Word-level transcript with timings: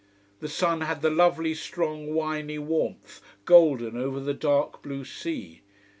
The 0.39 0.47
sun 0.49 0.81
had 0.81 1.03
the 1.03 1.11
lovely 1.11 1.53
strong 1.53 2.15
winey 2.15 2.57
warmth, 2.57 3.21
golden 3.45 3.95
over 3.95 4.19
the 4.19 4.33
dark 4.33 4.81
blue 4.81 5.05
sea. 5.05 5.61